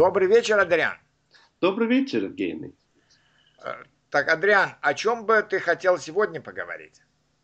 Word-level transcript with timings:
Добрый 0.00 0.28
вечер, 0.28 0.58
Адриан. 0.58 0.94
Добрый 1.60 1.86
вечер, 1.86 2.24
Евгений. 2.24 2.72
Э, 3.62 3.84
так, 4.08 4.32
Адриан, 4.32 4.70
о 4.80 4.94
чем 4.94 5.26
бы 5.26 5.46
ты 5.50 5.60
хотел 5.60 5.98
сегодня 5.98 6.40
поговорить? 6.40 7.02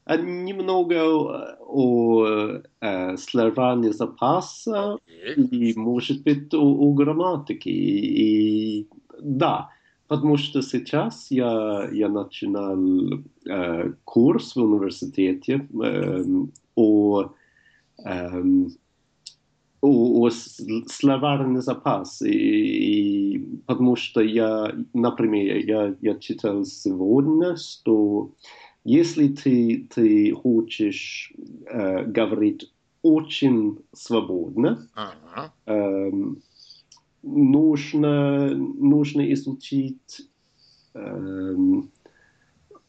Немного 0.09 0.95
э, 0.95 1.57
о 1.61 2.27
э, 2.81 3.17
словарном 3.19 3.93
запасе 3.93 4.97
и, 5.07 5.75
может 5.77 6.23
быть, 6.23 6.55
о, 6.55 6.63
о 6.63 6.95
грамматике. 6.95 7.71
И, 7.71 8.89
да, 9.21 9.69
потому 10.09 10.39
что 10.39 10.63
сейчас 10.63 11.31
я, 11.31 11.91
я 11.93 12.09
начинал 12.09 13.23
э, 13.45 13.93
курс 14.05 14.57
в 14.57 14.63
университете 14.63 15.69
э, 15.83 16.25
о 16.75 17.35
э, 18.03 18.43
о, 19.87 20.27
о 20.27 20.31
словарный 20.31 21.61
запас. 21.61 22.23
И, 22.23 22.29
и, 22.29 23.39
потому 23.67 23.97
что 23.97 24.21
я, 24.21 24.75
например, 24.93 25.57
я, 25.57 25.95
я 26.01 26.15
читал 26.19 26.65
сегодня, 26.65 27.57
что 27.57 28.33
если 28.85 29.29
ты, 29.29 29.89
ты 29.95 30.33
хочешь 30.33 31.33
э, 31.67 32.05
говорить 32.05 32.73
очень 33.03 33.79
свободно, 33.93 34.89
ага. 34.95 35.53
э, 35.67 36.11
нужно, 37.23 38.51
нужно 38.51 39.33
изучить 39.33 40.23
э, 40.95 41.57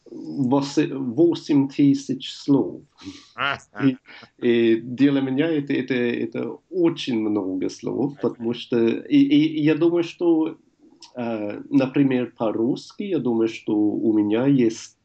8 0.10 1.70
тысяч 1.70 2.34
слов. 2.34 2.82
И, 3.84 3.98
и 4.40 4.76
для 4.82 5.22
меня 5.22 5.48
это, 5.48 5.74
это, 5.74 5.94
это 5.94 6.58
очень 6.70 7.20
много 7.20 7.70
слов, 7.70 8.14
потому 8.22 8.54
что 8.54 8.78
и, 8.78 9.18
и 9.18 9.62
я 9.62 9.76
думаю, 9.76 10.04
что, 10.04 10.58
э, 11.16 11.62
например, 11.70 12.34
по-русски, 12.38 13.04
я 13.04 13.20
думаю, 13.20 13.50
что 13.50 13.76
у 13.76 14.14
меня 14.14 14.46
есть 14.48 14.98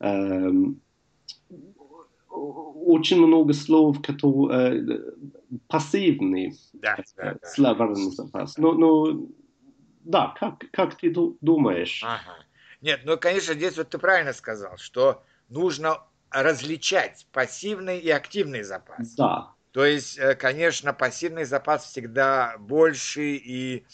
э, 0.00 0.50
очень 2.30 3.18
много 3.18 3.52
слов, 3.52 4.00
которые 4.02 4.80
э, 4.80 5.12
пассивные 5.68 6.54
да, 6.72 6.96
да, 7.16 7.34
да. 7.34 7.48
словарный 7.48 8.10
запас. 8.10 8.56
Но, 8.56 8.72
но 8.72 9.26
да, 10.04 10.34
как, 10.38 10.64
как 10.70 10.96
ты 10.96 11.12
думаешь? 11.40 12.02
Ага. 12.04 12.36
Нет, 12.80 13.00
ну, 13.04 13.18
конечно, 13.18 13.54
здесь 13.54 13.76
вот 13.76 13.90
ты 13.90 13.98
правильно 13.98 14.32
сказал, 14.32 14.78
что 14.78 15.22
нужно 15.48 15.98
различать 16.30 17.26
пассивный 17.32 17.98
и 17.98 18.10
активный 18.10 18.62
запас. 18.62 19.14
Да. 19.14 19.52
То 19.72 19.84
есть, 19.84 20.18
э, 20.18 20.34
конечно, 20.34 20.92
пассивный 20.92 21.44
запас 21.44 21.84
всегда 21.84 22.56
больше, 22.58 23.22
и, 23.22 23.86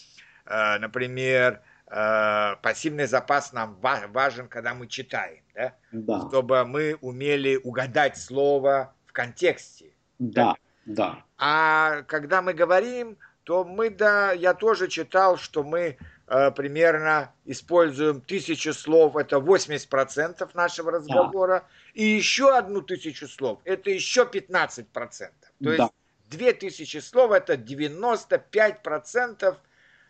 э, 0.47 0.79
например, 0.79 1.63
э, 1.89 2.57
пассивный 2.63 3.07
запас 3.07 3.53
нам 3.53 3.79
важен, 3.81 4.49
когда 4.49 4.75
мы 4.75 4.87
читаем, 4.87 5.43
да? 5.55 5.75
Да. 5.93 6.29
Чтобы 6.29 6.65
мы 6.65 6.97
умели 7.01 7.57
угадать 7.57 8.17
слово 8.17 8.95
в 9.07 9.13
контексте. 9.13 9.93
Да, 10.19 10.55
да. 10.87 11.25
А 11.39 12.03
когда 12.03 12.41
мы 12.41 12.55
говорим, 12.55 13.19
то 13.45 13.65
мы, 13.65 13.91
да, 13.91 14.33
я 14.33 14.55
тоже 14.55 14.89
читал, 14.89 15.37
что 15.37 15.63
мы 15.63 15.99
примерно 16.27 17.35
используем 17.45 18.21
тысячу 18.21 18.73
слов, 18.73 19.17
это 19.17 19.37
80% 19.37 20.49
нашего 20.55 20.93
разговора, 20.93 21.61
да. 21.61 21.67
и 21.93 22.05
еще 22.05 22.57
одну 22.57 22.81
тысячу 22.81 23.29
слов, 23.29 23.61
это 23.65 23.91
еще 23.91 24.23
15%. 24.23 24.87
То 24.89 25.31
да. 25.59 25.73
есть 25.73 25.93
две 26.31 26.53
тысячи 26.53 26.99
слов, 26.99 27.33
это 27.33 27.55
95% 27.55 29.57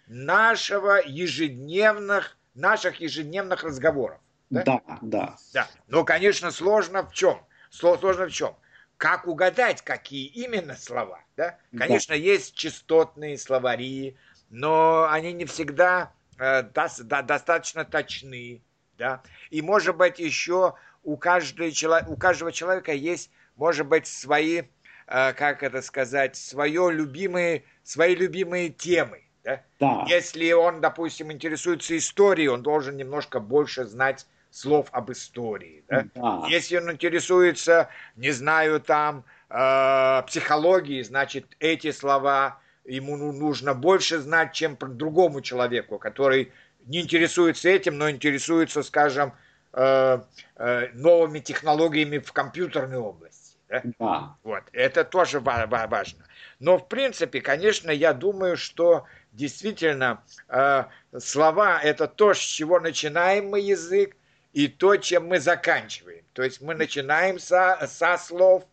нашего 0.07 1.01
ежедневных, 1.05 2.37
наших 2.55 3.01
ежедневных 3.01 3.65
разговоров. 3.65 4.21
Да, 4.51 4.63
да. 4.65 4.83
да. 5.03 5.37
да. 5.53 5.69
Но, 5.89 6.05
конечно, 6.05 6.51
сложно 6.51 7.03
в 7.03 7.13
чем? 7.13 7.45
Сложно 7.71 8.27
в 8.27 8.31
чем? 8.31 8.57
Как 8.97 9.27
угадать, 9.27 9.83
какие 9.83 10.27
именно 10.27 10.77
слова? 10.77 11.21
Да? 11.37 11.59
Конечно, 11.77 12.15
да. 12.15 12.21
есть 12.21 12.55
частотные 12.55 13.37
словари, 13.37 14.17
но 14.55 15.09
они 15.11 15.33
не 15.33 15.45
всегда 15.47 16.13
э, 16.39 16.63
до, 16.63 16.89
до, 17.01 17.23
достаточно 17.23 17.85
точны, 17.85 18.63
да, 18.97 19.21
и 19.51 19.61
может 19.63 19.97
быть 19.97 20.21
еще 20.21 20.75
у, 21.03 21.17
каждого, 21.17 22.05
у 22.07 22.17
каждого 22.17 22.53
человека 22.53 22.93
есть, 22.93 23.31
может 23.57 23.87
быть, 23.87 24.07
свои, 24.07 24.63
э, 25.09 25.33
как 25.33 25.65
это 25.65 25.83
сказать, 25.83 26.37
свое 26.37 26.93
любимые, 26.93 27.65
свои 27.83 28.15
любимые 28.15 28.69
темы, 28.71 29.25
да? 29.43 29.61
Да. 29.81 30.05
Если 30.09 30.53
он, 30.53 30.81
допустим, 30.81 31.33
интересуется 31.33 31.97
историей, 31.99 32.49
он 32.49 32.63
должен 32.63 32.97
немножко 32.97 33.41
больше 33.41 33.85
знать 33.85 34.27
слов 34.51 34.87
об 34.93 35.11
истории. 35.11 35.85
Да? 35.89 36.05
Да. 36.15 36.45
Если 36.49 36.77
он 36.77 36.93
интересуется, 36.93 37.89
не 38.15 38.31
знаю, 38.31 38.81
там, 38.81 39.25
э, 39.51 40.23
психологией, 40.29 41.03
значит, 41.03 41.57
эти 41.59 41.91
слова 41.91 42.61
ему 42.85 43.17
ну, 43.17 43.33
нужно 43.33 43.75
больше 43.75 44.19
знать, 44.19 44.53
чем 44.53 44.77
другому 44.81 45.41
человеку, 45.41 45.99
который 45.99 46.53
не 46.87 47.01
интересуется 47.01 47.69
этим, 47.69 47.97
но 47.99 48.11
интересуется, 48.11 48.83
скажем, 48.83 49.33
э, 49.73 50.19
э, 50.57 50.89
новыми 50.95 51.39
технологиями 51.41 52.19
в 52.19 52.33
компьютерной 52.33 52.99
области. 52.99 53.57
Да? 53.69 53.83
Да. 53.99 54.37
Вот. 54.43 54.63
Это 54.73 55.05
тоже 55.05 55.41
важно. 55.41 56.25
Но, 56.61 56.79
в 56.79 56.89
принципе, 56.89 57.41
конечно, 57.41 57.91
я 57.91 58.13
думаю, 58.13 58.57
что 58.57 59.07
действительно 59.33 60.23
э, 60.49 60.85
слова– 61.19 61.81
это 61.83 62.07
то, 62.07 62.35
с 62.35 62.39
чего 62.39 62.81
начинаем 62.81 63.49
мы 63.49 63.61
язык, 63.61 64.17
и 64.53 64.69
то, 64.69 64.97
чем 64.97 65.27
мы 65.27 65.41
заканчиваем. 65.41 66.25
То 66.33 66.43
есть 66.43 66.61
мы 66.61 66.75
начинаем 66.75 67.39
со, 67.39 67.79
со 67.89 68.17
слов, 68.17 68.65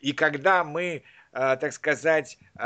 и 0.00 0.12
когда 0.12 0.62
мы 0.62 1.02
так 1.32 1.72
сказать, 1.72 2.38
э, 2.58 2.64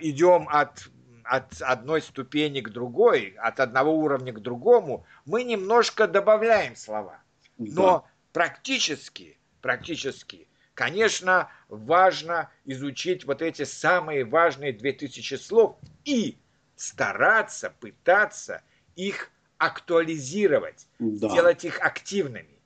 идем 0.00 0.48
от, 0.48 0.88
от 1.24 1.60
одной 1.60 2.00
ступени 2.00 2.60
к 2.60 2.70
другой, 2.70 3.34
от 3.38 3.60
одного 3.60 3.92
уровня 3.92 4.32
к 4.32 4.40
другому, 4.40 5.04
мы 5.24 5.42
немножко 5.44 6.06
добавляем 6.06 6.76
слова. 6.76 7.20
Но 7.58 8.00
да. 8.00 8.04
практически, 8.32 9.38
практически, 9.60 10.48
конечно, 10.74 11.48
важно 11.68 12.50
изучить 12.64 13.24
вот 13.24 13.42
эти 13.42 13.64
самые 13.64 14.24
важные 14.24 14.72
2000 14.72 15.34
слов 15.36 15.76
и 16.04 16.36
стараться, 16.76 17.72
пытаться 17.80 18.62
их 18.96 19.30
актуализировать, 19.58 20.86
да. 20.98 21.28
сделать 21.28 21.64
их 21.64 21.80
активными. 21.80 22.58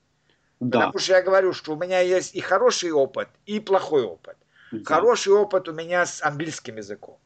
Да. 0.59 0.79
Потому 0.79 0.99
что 0.99 1.13
я 1.13 1.21
говорю, 1.21 1.53
что 1.53 1.73
у 1.73 1.77
меня 1.77 2.01
есть 2.01 2.35
и 2.35 2.41
хороший 2.41 2.91
опыт, 2.91 3.29
и 3.45 3.59
плохой 3.59 4.03
опыт. 4.03 4.37
Да. 4.71 4.95
Хороший 4.95 5.33
опыт 5.33 5.67
у 5.67 5.73
меня 5.73 6.05
с 6.05 6.21
английским 6.21 6.77
языком. 6.77 7.19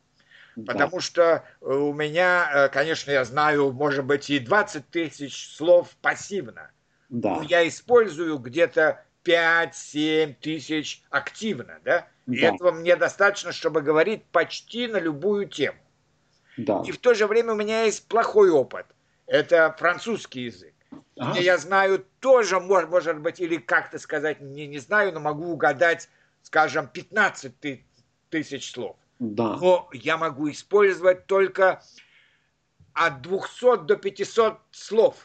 Да. 0.56 0.74
Потому 0.74 1.00
что 1.00 1.44
э, 1.62 1.66
у 1.66 1.94
меня, 1.94 2.50
э, 2.54 2.70
конечно, 2.70 3.12
я 3.12 3.26
знаю, 3.26 3.72
может 3.72 4.06
быть, 4.06 4.30
и 4.30 4.40
20 4.40 4.90
тысяч 4.90 5.56
слов 5.56 5.90
пассивно. 6.02 6.72
Да. 7.10 7.38
Но 7.38 7.44
я 7.44 7.68
использую 7.68 8.38
где-то 8.38 9.04
5-7 9.26 10.36
тысяч 10.42 11.04
активно, 11.10 11.80
да? 11.84 12.08
И 12.28 12.40
да. 12.40 12.54
этого 12.54 12.72
мне 12.72 12.96
достаточно, 12.96 13.52
чтобы 13.52 13.82
говорить 13.82 14.24
почти 14.26 14.88
на 14.88 14.98
любую 14.98 15.48
тему. 15.48 15.78
Да. 16.58 16.84
И 16.86 16.92
в 16.92 17.00
то 17.00 17.14
же 17.14 17.28
время 17.28 17.54
у 17.54 17.56
меня 17.56 17.84
есть 17.84 18.08
плохой 18.08 18.50
опыт. 18.50 18.86
Это 19.26 19.76
французский 19.78 20.44
язык. 20.44 20.74
А? 21.18 21.38
я 21.38 21.58
знаю 21.58 22.06
тоже, 22.20 22.60
может, 22.60 22.90
может 22.90 23.20
быть, 23.20 23.40
или 23.40 23.58
как-то 23.58 23.98
сказать, 24.00 24.42
не, 24.42 24.68
не 24.68 24.80
знаю, 24.80 25.14
но 25.14 25.20
могу 25.20 25.52
угадать 25.52 26.10
скажем, 26.44 26.88
15 26.88 27.54
тысяч 28.30 28.72
слов. 28.72 28.96
Да. 29.20 29.58
Но 29.58 29.90
я 29.94 30.18
могу 30.18 30.52
использовать 30.52 31.26
только 31.26 31.82
от 32.94 33.22
200 33.22 33.86
до 33.86 33.96
500 33.96 34.60
слов. 34.72 35.16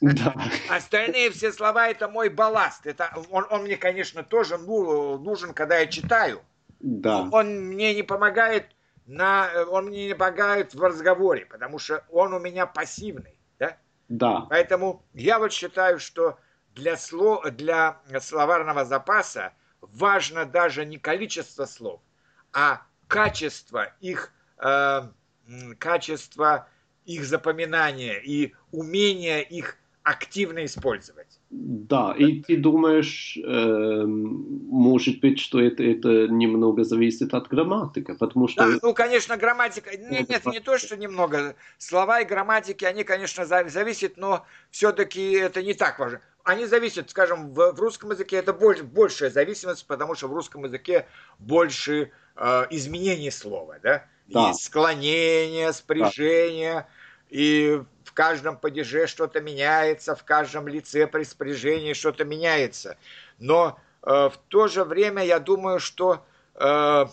Да. 0.00 0.34
Остальные 0.68 1.30
все 1.30 1.52
слова 1.52 1.88
это 1.88 2.08
мой 2.08 2.28
балласт. 2.28 2.86
Это, 2.86 3.10
он, 3.30 3.46
он 3.50 3.62
мне, 3.62 3.76
конечно, 3.76 4.22
тоже 4.22 4.58
ну, 4.58 5.18
нужен, 5.18 5.54
когда 5.54 5.78
я 5.78 5.86
читаю. 5.86 6.42
Да. 6.80 7.28
Он 7.30 7.68
мне 7.68 7.94
не 7.94 8.02
помогает 8.02 8.66
на, 9.06 9.48
он 9.68 9.86
мне 9.86 10.08
не 10.08 10.14
помогает 10.14 10.74
в 10.74 10.82
разговоре, 10.82 11.46
потому 11.46 11.78
что 11.78 12.04
он 12.10 12.34
у 12.34 12.38
меня 12.38 12.66
пассивный. 12.66 13.38
Да? 13.58 13.76
Да. 14.08 14.46
Поэтому 14.50 15.04
я 15.14 15.38
вот 15.38 15.52
считаю, 15.52 15.98
что 15.98 16.38
для, 16.74 16.96
слов, 16.96 17.44
для 17.52 18.00
словарного 18.20 18.84
запаса 18.84 19.52
важно 19.92 20.44
даже 20.44 20.84
не 20.84 20.98
количество 20.98 21.66
слов, 21.66 22.00
а 22.52 22.82
качество 23.08 23.92
их, 24.00 24.32
э, 24.58 25.02
качество 25.78 26.68
их 27.04 27.24
запоминания 27.24 28.18
и 28.18 28.54
умение 28.72 29.42
их 29.42 29.76
активно 30.04 30.66
использовать. 30.66 31.40
Да, 31.50 32.14
и 32.18 32.42
ты 32.42 32.58
думаешь, 32.58 33.38
э, 33.42 34.04
может 34.06 35.20
быть, 35.20 35.40
что 35.40 35.60
это, 35.60 35.82
это 35.82 36.28
немного 36.28 36.84
зависит 36.84 37.32
от 37.32 37.48
грамматики, 37.48 38.12
потому 38.12 38.48
что... 38.48 38.66
Да, 38.66 38.78
ну, 38.82 38.92
конечно, 38.92 39.36
грамматика... 39.38 39.96
Нет, 39.96 40.28
нет, 40.28 40.44
не 40.44 40.60
то, 40.60 40.76
что 40.76 40.96
немного. 40.96 41.56
Слова 41.78 42.20
и 42.20 42.26
грамматики, 42.26 42.84
они, 42.84 43.02
конечно, 43.02 43.46
зависят, 43.46 44.18
но 44.18 44.44
все-таки 44.70 45.32
это 45.32 45.62
не 45.62 45.72
так 45.72 45.98
важно. 45.98 46.20
Они 46.44 46.66
зависят, 46.66 47.08
скажем, 47.08 47.54
в, 47.54 47.72
в 47.72 47.80
русском 47.80 48.10
языке 48.10 48.36
это 48.36 48.52
больше, 48.52 48.84
большая 48.84 49.30
зависимость, 49.30 49.86
потому 49.86 50.14
что 50.14 50.28
в 50.28 50.34
русском 50.34 50.64
языке 50.64 51.06
больше 51.38 52.12
э, 52.36 52.66
изменений 52.68 53.30
слова, 53.30 53.78
да? 53.82 54.04
да. 54.26 54.48
Есть 54.48 54.64
склонение, 54.64 55.72
спряжение, 55.72 56.74
да. 56.74 56.88
и 57.30 57.82
в 58.04 58.12
каждом 58.12 58.58
падеже 58.58 59.06
что-то 59.06 59.40
меняется, 59.40 60.14
в 60.14 60.22
каждом 60.24 60.68
лице 60.68 61.06
при 61.06 61.24
спряжении 61.24 61.94
что-то 61.94 62.26
меняется. 62.26 62.98
Но 63.38 63.80
э, 64.02 64.10
в 64.10 64.38
то 64.48 64.68
же 64.68 64.84
время 64.84 65.24
я 65.24 65.38
думаю, 65.38 65.80
что, 65.80 66.26
э, 66.56 67.06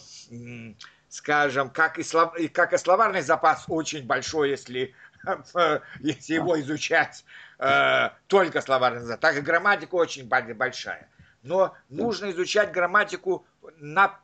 скажем, 1.08 1.70
как 1.70 2.00
и, 2.00 2.04
слов, 2.04 2.34
как 2.52 2.74
и 2.74 2.78
словарный 2.78 3.22
запас 3.22 3.64
очень 3.70 4.06
большой, 4.06 4.50
если, 4.50 4.94
если 6.02 6.34
его 6.34 6.60
изучать 6.60 7.24
э, 7.62 8.10
только 8.28 8.62
словарный 8.62 9.02
запас, 9.02 9.20
так 9.22 9.38
и 9.38 9.42
грамматика 9.42 9.96
очень 9.96 10.28
большая. 10.28 11.10
Но 11.44 11.76
нужно 11.90 12.32
изучать 12.32 12.72
грамматику 12.72 13.46
на, 13.78 14.20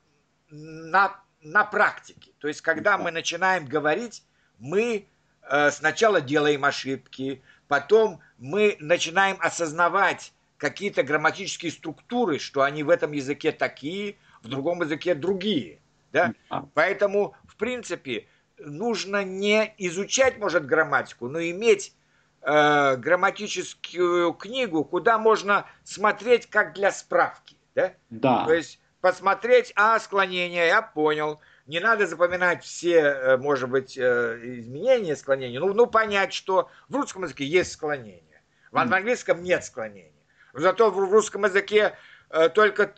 на, 0.50 1.20
на 1.42 1.64
практике. 1.64 2.32
То 2.40 2.48
есть, 2.48 2.62
когда 2.62 2.98
мы 2.98 3.12
начинаем 3.12 3.66
говорить, 3.66 4.24
мы 4.60 5.08
Э, 5.50 5.72
сначала 5.72 6.20
делаем 6.22 6.66
ошибки, 6.66 7.42
потом 7.68 8.20
мы 8.38 8.76
начинаем 8.80 9.38
осознавать 9.40 10.34
какие-то 10.58 11.04
грамматические 11.04 11.72
структуры, 11.72 12.40
что 12.40 12.64
они 12.64 12.84
в 12.84 12.90
этом 12.90 13.12
языке 13.14 13.52
такие, 13.52 14.18
в 14.42 14.50
другом 14.50 14.82
языке 14.82 15.16
другие. 15.16 15.80
Да? 16.12 16.34
Поэтому, 16.74 17.36
в 17.48 17.56
принципе, 17.56 18.28
нужно 18.58 19.24
не 19.24 19.74
изучать, 19.78 20.38
может, 20.38 20.66
грамматику, 20.66 21.30
но 21.30 21.40
иметь 21.40 21.94
э, 22.42 22.96
грамматическую 22.96 24.34
книгу, 24.34 24.84
куда 24.84 25.18
можно 25.18 25.66
смотреть 25.84 26.48
как 26.48 26.74
для 26.74 26.92
справки. 26.92 27.56
Да? 27.76 27.94
Да. 28.10 28.46
То 28.46 28.54
есть 28.54 28.80
посмотреть, 29.02 29.72
а, 29.76 30.00
склонение, 30.00 30.68
я 30.68 30.82
понял– 30.82 31.40
не 31.68 31.80
надо 31.80 32.08
запоминать 32.08 32.64
все, 32.64 33.00
э, 33.00 33.38
может 33.38 33.70
быть, 33.70 33.98
э, 33.98 34.40
изменения 34.60 35.16
склонения, 35.16 35.60
ну, 35.60 35.74
ну 35.74 35.86
понять, 35.86 36.34
что 36.34 36.70
в 36.88 36.96
русском 36.96 37.24
языке 37.24 37.46
есть 37.46 37.74
склонение, 37.74 38.42
в 38.72 38.78
английском 38.78 39.44
нет 39.44 39.64
склонения. 39.66 40.12
Зато 40.54 40.90
в 40.90 40.98
русском 40.98 41.44
языке 41.44 41.96
э, 42.30 42.50
только 42.50 42.96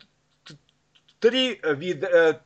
три 1.20 1.60
вида, 1.64 2.44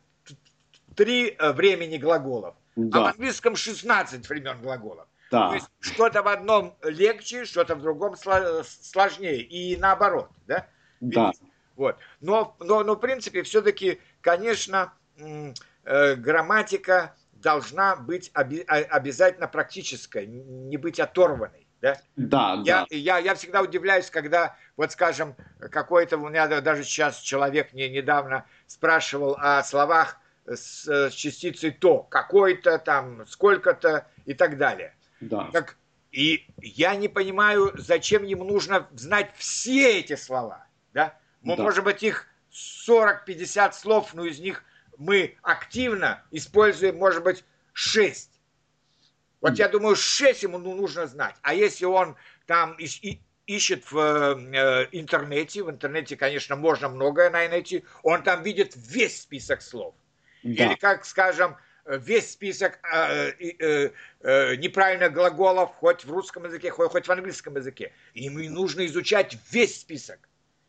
три 0.95 1.38
времени 1.40 1.98
глаголов, 1.98 2.56
да. 2.78 3.00
а 3.00 3.01
в 3.01 3.07
английском 3.07 3.56
16 3.56 4.28
времен 4.28 4.62
глаголов. 4.62 5.07
Да. 5.33 5.50
То 5.50 5.56
есть 5.56 5.69
что-то 5.80 6.21
в 6.21 6.27
одном 6.27 6.77
легче, 6.83 7.45
что-то 7.45 7.74
в 7.74 7.81
другом 7.81 8.15
сложнее. 8.15 9.41
И 9.41 9.75
наоборот, 9.77 10.30
да? 10.45 10.68
Да. 11.00 11.31
Вот. 11.75 11.97
Но, 12.21 12.56
но, 12.59 12.83
но 12.83 12.94
в 12.94 13.00
принципе, 13.00 13.41
все-таки, 13.41 14.00
конечно, 14.21 14.94
э, 15.85 16.15
грамматика 16.15 17.15
должна 17.31 17.95
быть 17.95 18.30
оби- 18.35 18.63
обязательно 18.68 19.47
практической, 19.47 20.27
не 20.27 20.77
быть 20.77 21.00
оторванной. 21.00 21.68
Да, 21.81 21.97
да, 22.15 22.62
я, 22.63 22.81
да. 22.81 22.85
Я, 22.91 23.18
я 23.18 23.33
всегда 23.33 23.63
удивляюсь, 23.63 24.12
когда, 24.12 24.56
вот 24.77 24.91
скажем, 24.91 25.35
какой-то, 25.59 26.18
у 26.18 26.30
меня 26.30 26.62
даже 26.62 26.83
сейчас 26.83 27.18
человек 27.18 27.74
мне 27.74 27.89
недавно 27.89 28.45
спрашивал 28.68 29.35
о 29.39 29.63
словах 29.63 30.18
с, 30.45 30.85
с 30.85 31.12
частицей 31.12 31.71
то, 31.71 32.03
какой-то 32.03 32.77
там, 32.77 33.25
сколько-то 33.25 34.06
и 34.25 34.35
так 34.35 34.59
далее. 34.59 34.95
Да. 35.29 35.49
Так, 35.51 35.77
и 36.11 36.45
я 36.61 36.95
не 36.95 37.07
понимаю, 37.07 37.73
зачем 37.75 38.23
ему 38.23 38.43
нужно 38.43 38.87
знать 38.93 39.31
все 39.35 39.99
эти 39.99 40.15
слова. 40.15 40.67
Да? 40.93 41.17
да. 41.41 41.55
Может 41.55 41.83
быть, 41.83 42.03
их 42.03 42.27
40-50 42.87 43.73
слов, 43.73 44.13
но 44.13 44.25
из 44.25 44.39
них 44.39 44.63
мы 44.97 45.35
активно 45.41 46.23
используем, 46.31 46.97
может 46.97 47.23
быть, 47.23 47.43
6. 47.73 48.29
Вот 49.41 49.57
я 49.57 49.67
думаю, 49.67 49.95
6 49.95 50.43
ему 50.43 50.57
ну, 50.57 50.73
нужно 50.75 51.05
знать. 51.07 51.35
А 51.41 51.53
если 51.53 51.85
он 51.85 52.15
там 52.45 52.77
ищет 53.45 53.91
в 53.91 53.97
э, 53.97 54.87
интернете, 54.91 55.63
в 55.63 55.69
интернете, 55.69 56.15
конечно, 56.15 56.55
можно 56.55 56.87
многое 56.87 57.29
найти, 57.29 57.83
он 58.03 58.23
там 58.23 58.43
видит 58.43 58.73
весь 58.75 59.21
список 59.21 59.61
слов. 59.61 59.95
Да. 60.43 60.67
Или, 60.67 60.75
как 60.75 61.05
скажем, 61.05 61.57
весь 61.85 62.31
список 62.31 62.80
э, 62.91 63.31
э, 63.39 63.91
э, 64.21 64.56
неправильных 64.56 65.13
глаголов, 65.13 65.71
хоть 65.75 66.06
в 66.06 66.12
русском 66.12 66.45
языке, 66.45 66.71
хоть, 66.71 66.89
хоть 66.91 67.07
в 67.07 67.12
английском 67.12 67.56
языке. 67.56 67.91
Ему 68.13 68.39
нужно 68.50 68.85
изучать 68.85 69.38
весь 69.51 69.81
список. 69.81 70.19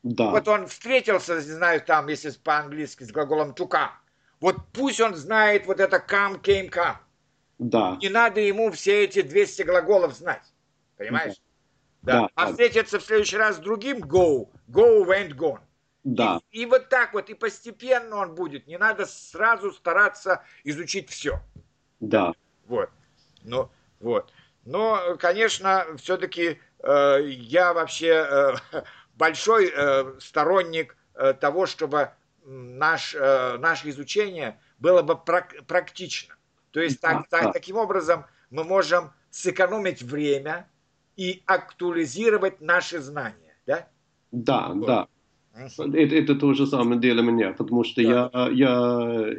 Да. 0.03 0.31
Вот 0.31 0.49
он 0.49 0.67
встретился, 0.67 1.37
не 1.37 1.41
знаю, 1.41 1.81
там, 1.81 2.09
если 2.09 2.31
по-английски, 2.31 3.05
с 3.05 3.13
глаголом 3.13 3.51
to 3.53 3.69
come. 3.69 3.91
Вот 4.41 4.57
пусть 4.73 5.01
он 5.01 5.15
знает 5.15 5.67
вот 5.67 5.81
это 5.81 5.97
come, 5.97 6.41
came, 6.43 6.71
come. 6.71 6.97
Да. 7.59 7.97
Не 8.01 8.09
надо 8.09 8.41
ему 8.41 8.71
все 8.73 9.05
эти 9.05 9.23
200 9.23 9.63
глаголов 9.63 10.15
знать. 10.15 10.43
Понимаешь? 10.99 11.35
Да. 12.03 12.21
да. 12.23 12.29
А 12.35 12.47
да. 12.47 12.51
встретиться 12.51 12.99
в 12.99 13.05
следующий 13.05 13.37
раз 13.37 13.57
с 13.57 13.59
другим 13.61 13.99
go, 13.99 14.49
go, 14.69 15.07
went, 15.07 15.31
gone. 15.31 15.61
Да. 16.05 16.41
И, 16.51 16.63
и 16.63 16.67
вот 16.67 16.91
так 16.91 17.15
вот, 17.15 17.31
и 17.31 17.35
постепенно 17.35 18.17
он 18.17 18.35
будет. 18.35 18.67
Не 18.67 18.77
надо 18.79 19.07
сразу 19.07 19.73
стараться 19.73 20.43
изучить 20.63 21.11
все. 21.11 21.41
Да. 21.99 22.35
Вот. 22.67 22.91
Но, 23.43 23.71
вот. 24.01 24.31
Но, 24.65 25.17
конечно, 25.19 25.87
все-таки 25.97 26.61
э, 26.81 27.19
я 27.25 27.73
вообще 27.73 28.27
э, 28.31 28.55
большой 29.15 29.73
э, 29.75 30.19
сторонник 30.21 30.97
э, 31.15 31.33
того, 31.33 31.67
чтобы 31.67 32.11
наш, 32.45 33.15
э, 33.15 33.57
наше 33.59 33.89
изучение 33.89 34.61
было 34.79 35.01
бы 35.01 35.17
практично. 35.17 36.35
То 36.71 36.81
есть 36.81 37.01
так, 37.01 37.29
так, 37.29 37.53
таким 37.53 37.77
образом 37.77 38.27
мы 38.51 38.65
можем 38.65 39.13
сэкономить 39.31 40.03
время 40.03 40.69
и 41.17 41.43
актуализировать 41.47 42.61
наши 42.61 43.01
знания. 43.01 43.57
Да, 43.67 43.89
да. 44.33 44.69
Вот. 44.69 44.87
да. 44.87 45.09
Это, 45.55 46.17
это 46.17 46.35
то 46.35 46.53
же 46.53 46.67
самое 46.67 47.01
для 47.01 47.23
меня, 47.23 47.53
потому 47.53 47.85
что 47.85 48.03
да. 48.03 48.31
я, 48.33 48.49
я 48.51 49.33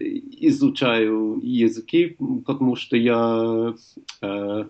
изучаю 0.47 1.39
языки, 1.41 2.17
потому 2.45 2.77
что 2.77 2.95
я, 2.95 3.73
э, 4.21 4.65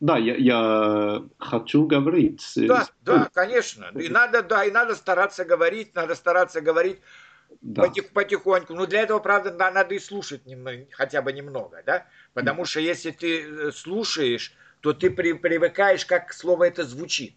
да, 0.00 0.16
я, 0.16 0.36
я 0.36 1.22
хочу 1.38 1.86
говорить. 1.86 2.42
Да, 2.56 2.88
да, 3.02 3.28
конечно. 3.34 3.90
И 4.00 4.08
надо, 4.08 4.42
да, 4.42 4.64
и 4.64 4.70
надо 4.70 4.94
стараться 4.94 5.44
говорить, 5.44 5.94
надо 5.94 6.14
стараться 6.14 6.62
говорить 6.62 7.00
да. 7.60 7.82
потих, 7.82 8.10
потихоньку. 8.10 8.74
Но 8.74 8.86
для 8.86 9.02
этого, 9.02 9.18
правда, 9.18 9.52
надо 9.52 9.94
и 9.94 9.98
слушать 9.98 10.46
немного, 10.46 10.86
хотя 10.92 11.20
бы 11.20 11.32
немного, 11.34 11.82
да? 11.84 12.06
Потому 12.32 12.64
что 12.64 12.80
если 12.80 13.10
ты 13.10 13.42
э, 13.42 13.72
слушаешь, 13.72 14.54
то 14.80 14.94
ты 14.94 15.10
при, 15.10 15.32
привыкаешь, 15.34 16.06
как 16.06 16.32
слово 16.32 16.64
это 16.64 16.84
звучит. 16.84 17.34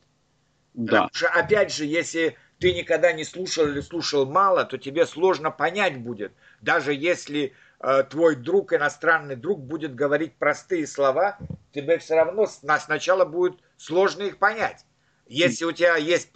Да. 0.73 1.07
Потому 1.07 1.09
что, 1.13 1.27
опять 1.27 1.73
же, 1.73 1.85
если 1.85 2.37
ты 2.61 2.73
никогда 2.73 3.11
не 3.11 3.23
слушал 3.23 3.67
или 3.67 3.81
слушал 3.81 4.27
мало, 4.27 4.65
то 4.65 4.77
тебе 4.77 5.07
сложно 5.07 5.49
понять 5.49 5.97
будет. 5.97 6.31
Даже 6.61 6.93
если 6.93 7.53
э, 7.79 8.03
твой 8.03 8.35
друг, 8.35 8.71
иностранный 8.71 9.35
друг, 9.35 9.59
будет 9.59 9.95
говорить 9.95 10.35
простые 10.35 10.85
слова, 10.85 11.39
тебе 11.73 11.97
все 11.97 12.15
равно 12.15 12.45
сначала 12.45 13.25
будет 13.25 13.59
сложно 13.77 14.21
их 14.21 14.37
понять. 14.37 14.85
Если 15.25 15.65
у 15.65 15.71
тебя 15.71 15.95
есть 15.95 16.29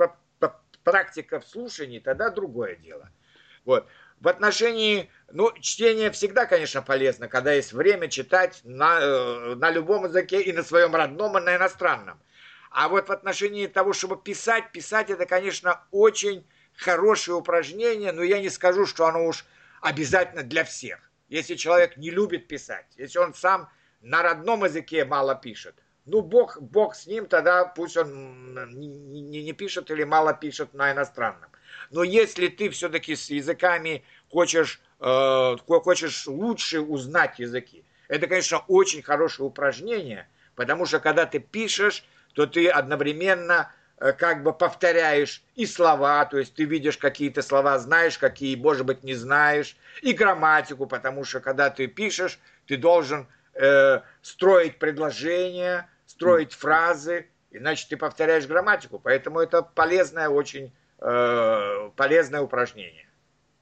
практика 0.84 1.40
в 1.40 1.46
слушании, 1.48 2.00
тогда 2.00 2.32
другое 2.32 2.76
дело. 2.76 3.12
Вот. 3.64 3.86
В 4.20 4.28
отношении, 4.28 5.12
ну, 5.32 5.52
чтение 5.60 6.10
всегда, 6.10 6.48
конечно, 6.48 6.82
полезно, 6.82 7.28
когда 7.28 7.54
есть 7.54 7.72
время 7.72 8.08
читать 8.08 8.62
на, 8.64 9.00
э, 9.00 9.56
на 9.56 9.70
любом 9.70 10.06
языке 10.06 10.42
и 10.42 10.52
на 10.52 10.64
своем 10.64 10.96
родном, 10.96 11.38
и 11.38 11.42
на 11.42 11.56
иностранном. 11.56 12.20
А 12.76 12.90
вот 12.90 13.08
в 13.08 13.12
отношении 13.14 13.68
того, 13.68 13.94
чтобы 13.94 14.18
писать, 14.18 14.74
писать 14.74 15.10
это, 15.10 15.26
конечно, 15.26 15.80
очень 15.92 16.46
хорошее 16.74 17.38
упражнение, 17.38 18.12
но 18.12 18.22
я 18.22 18.42
не 18.42 18.50
скажу, 18.50 18.86
что 18.86 19.06
оно 19.06 19.28
уж 19.28 19.46
обязательно 19.80 20.44
для 20.44 20.66
всех. 20.66 21.00
Если 21.30 21.56
человек 21.56 21.96
не 21.96 22.10
любит 22.10 22.50
писать, 22.50 22.86
если 22.98 23.18
он 23.18 23.34
сам 23.34 23.70
на 24.02 24.22
родном 24.24 24.66
языке 24.66 25.06
мало 25.06 25.36
пишет, 25.36 25.76
ну, 26.06 26.22
Бог, 26.22 26.62
Бог 26.62 26.96
с 26.96 27.08
ним, 27.08 27.28
тогда 27.28 27.64
пусть 27.64 27.96
он 27.96 28.56
не, 28.78 28.88
не, 28.88 29.44
не 29.44 29.54
пишет 29.54 29.90
или 29.90 30.04
мало 30.04 30.34
пишет 30.34 30.74
на 30.74 30.92
иностранном. 30.92 31.50
Но 31.92 32.04
если 32.04 32.50
ты 32.50 32.70
все-таки 32.72 33.16
с 33.16 33.30
языками 33.30 34.04
хочешь, 34.30 34.82
э, 35.00 35.56
хочешь 35.66 36.28
лучше 36.28 36.82
узнать 36.82 37.40
языки, 37.40 37.86
это, 38.10 38.28
конечно, 38.28 38.66
очень 38.68 39.02
хорошее 39.02 39.48
упражнение, 39.48 40.28
потому 40.56 40.86
что 40.86 41.00
когда 41.00 41.26
ты 41.26 41.40
пишешь, 41.40 42.04
то 42.36 42.46
ты 42.46 42.68
одновременно 42.68 43.72
э, 43.98 44.12
как 44.12 44.44
бы 44.44 44.54
повторяешь 44.54 45.42
и 45.56 45.66
слова, 45.66 46.26
то 46.26 46.38
есть 46.38 46.54
ты 46.54 46.66
видишь 46.66 46.98
какие-то 46.98 47.42
слова, 47.42 47.80
знаешь, 47.80 48.18
какие, 48.20 48.56
может 48.56 48.86
быть, 48.86 49.04
не 49.04 49.16
знаешь, 49.16 49.76
и 50.02 50.12
грамматику, 50.12 50.86
потому 50.86 51.24
что 51.24 51.40
когда 51.40 51.70
ты 51.70 51.88
пишешь, 51.88 52.38
ты 52.68 52.78
должен 52.78 53.28
э, 53.54 54.02
строить 54.22 54.78
предложения, 54.78 55.90
строить 56.06 56.54
фразы, 56.54 57.28
иначе 57.52 57.88
ты 57.90 57.98
повторяешь 57.98 58.46
грамматику. 58.46 59.00
Поэтому 59.00 59.40
это 59.40 59.62
полезное, 59.62 60.28
очень 60.28 60.74
э, 61.00 61.90
полезное 61.96 62.42
упражнение. 62.42 63.05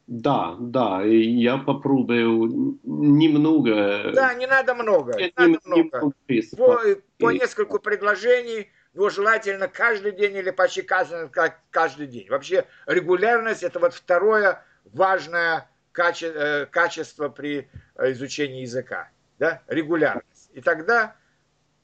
Да, 0.08 0.56
да, 0.60 1.02
я 1.04 1.58
попробую 1.58 2.78
немного. 2.84 4.12
Да, 4.14 4.34
не 4.34 4.48
надо 4.48 4.76
много. 4.76 5.14
Не 5.18 5.32
надо 5.36 5.60
много. 5.64 6.14
По, 6.58 6.82
по 7.20 7.32
нескольку 7.32 7.80
предложений, 7.80 8.70
но 8.94 9.10
желательно 9.10 9.68
каждый 9.68 10.12
день 10.12 10.36
или 10.36 10.52
почти 10.52 10.82
каждый, 10.82 11.30
каждый 11.72 12.08
день. 12.08 12.30
Вообще 12.30 12.66
регулярность 12.86 13.64
это 13.64 13.80
вот 13.80 13.94
второе 13.94 14.64
важное 14.86 15.70
каче, 15.94 16.32
э, 16.36 16.66
качество 16.66 17.30
при 17.30 17.70
изучении 17.98 18.62
языка. 18.62 19.10
Да? 19.40 19.62
Регулярность. 19.68 20.50
И 20.54 20.60
тогда 20.60 21.16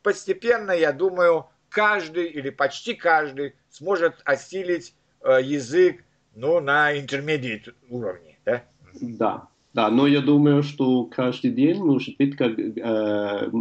постепенно, 0.04 0.72
я 0.72 0.92
думаю, 0.92 1.48
каждый 1.70 2.26
или 2.26 2.50
почти 2.50 2.96
каждый 2.96 3.56
сможет 3.70 4.16
осилить 4.26 4.94
э, 5.22 5.40
язык 5.42 6.04
ну, 6.36 6.60
на 6.60 6.96
intermediate 6.98 7.74
уровне, 7.90 8.38
да? 8.46 8.64
Да, 9.02 9.48
да, 9.74 9.90
но 9.90 10.08
я 10.08 10.22
думаю, 10.22 10.64
что 10.64 11.06
каждый 11.06 11.52
день, 11.52 11.84
может 11.84 12.18
быть, 12.18 12.36
как 12.36 12.58
э, 12.58 13.52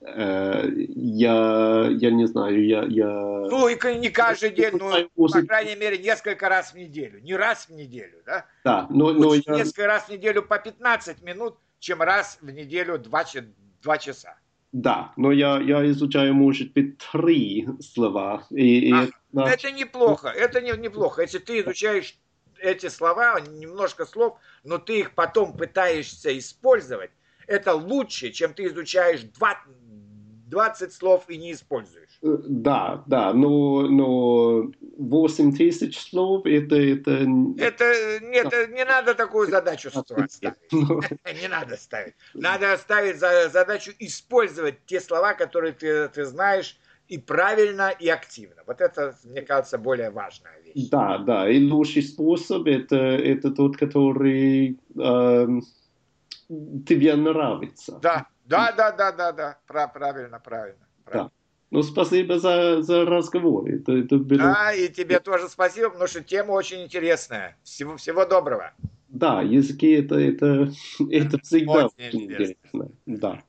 э, 0.00 0.70
я, 0.76 1.88
я 1.90 2.10
не 2.10 2.26
знаю, 2.26 2.66
я, 2.66 2.84
я... 2.84 3.06
Ну, 3.06 3.68
и 3.68 3.98
не 3.98 4.10
каждый 4.10 4.50
день, 4.50 4.72
но, 4.74 5.08
по 5.28 5.42
крайней 5.42 5.76
мере, 5.76 5.98
несколько 5.98 6.48
раз 6.48 6.72
в 6.72 6.76
неделю. 6.76 7.20
Не 7.20 7.36
раз 7.36 7.68
в 7.68 7.74
неделю, 7.74 8.22
да? 8.26 8.46
Да, 8.64 8.86
но... 8.90 9.12
но 9.12 9.34
я... 9.34 9.42
Несколько 9.54 9.86
раз 9.86 10.04
в 10.04 10.08
неделю 10.10 10.42
по 10.42 10.58
15 10.58 11.22
минут, 11.22 11.56
чем 11.78 12.02
раз 12.02 12.38
в 12.40 12.50
неделю 12.50 12.98
2, 12.98 13.24
2 13.82 13.98
часа. 13.98 14.36
Да, 14.74 15.12
но 15.16 15.30
я, 15.30 15.60
я 15.60 15.88
изучаю, 15.92 16.34
может 16.34 16.72
быть, 16.72 16.98
три 16.98 17.68
слова. 17.80 18.44
И, 18.50 18.92
а, 18.92 19.04
и, 19.04 19.10
это 19.48 19.70
неплохо, 19.70 20.26
это 20.26 20.60
не, 20.60 20.76
неплохо. 20.76 21.22
Если 21.22 21.38
ты 21.38 21.60
изучаешь 21.60 22.18
эти 22.58 22.88
слова, 22.88 23.38
немножко 23.40 24.04
слов, 24.04 24.36
но 24.64 24.78
ты 24.78 24.98
их 24.98 25.14
потом 25.14 25.56
пытаешься 25.56 26.36
использовать, 26.36 27.12
это 27.46 27.72
лучше, 27.74 28.32
чем 28.32 28.52
ты 28.52 28.66
изучаешь 28.66 29.20
20, 29.20 29.58
20 30.54 30.92
слов 30.92 31.24
и 31.28 31.36
не 31.36 31.52
используешь. 31.52 32.18
Э, 32.22 32.36
да, 32.46 33.02
да, 33.06 33.32
но, 33.32 33.82
но 33.88 34.70
8 34.98 35.56
тысяч 35.56 35.98
слов 35.98 36.46
это... 36.46 36.76
Это, 36.76 37.10
это 37.58 38.24
нет, 38.24 38.48
да. 38.50 38.66
не 38.66 38.84
надо 38.84 39.14
такую 39.14 39.50
задачу 39.50 39.90
ставить. 39.90 40.40
Не 41.42 41.48
надо 41.48 41.76
ставить. 41.76 42.14
Надо 42.34 42.76
ставить 42.76 43.18
задачу 43.18 43.90
использовать 43.98 44.86
те 44.86 45.00
слова, 45.00 45.34
которые 45.34 45.72
ты, 45.72 46.08
ты 46.08 46.24
знаешь, 46.24 46.78
и 47.08 47.18
правильно, 47.18 47.90
и 47.90 48.08
активно. 48.08 48.62
Вот 48.66 48.80
это, 48.80 49.16
мне 49.24 49.42
кажется, 49.42 49.76
более 49.76 50.10
важная 50.10 50.60
вещь. 50.64 50.88
Да, 50.88 51.18
да. 51.18 51.50
И 51.50 51.68
лучший 51.68 52.02
способ 52.02 52.66
это, 52.66 52.96
это 52.96 53.50
тот, 53.50 53.76
который 53.76 54.78
э, 54.96 55.46
тебе 56.86 57.16
нравится. 57.16 57.98
Да, 58.00 58.26
да, 58.44 58.72
да, 58.72 58.92
да, 58.92 59.12
да, 59.12 59.32
да. 59.32 59.58
Правильно, 59.66 60.40
правильно. 60.40 60.86
правильно. 61.04 61.30
Да. 61.30 61.30
Ну, 61.70 61.82
спасибо 61.82 62.38
за, 62.38 62.82
за 62.82 63.04
разговор. 63.04 63.68
Это, 63.68 63.92
это 63.92 64.18
было... 64.18 64.38
Да, 64.38 64.72
и 64.72 64.88
тебе 64.88 65.18
тоже 65.18 65.48
спасибо, 65.48 65.90
потому 65.90 66.06
что 66.06 66.22
тема 66.22 66.52
очень 66.52 66.84
интересная. 66.84 67.56
Всего, 67.64 67.96
всего 67.96 68.24
доброго. 68.24 68.72
Да, 69.08 69.42
языки 69.42 69.90
это, 69.90 70.16
это, 70.16 70.72
это 71.10 71.38
всегда 71.40 71.86
очень, 71.86 72.06
очень 72.08 72.22
интересно. 72.22 72.54
интересно. 72.72 72.88
Да. 73.06 73.42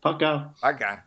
Пока. 0.00 0.54
Пока. 0.60 1.04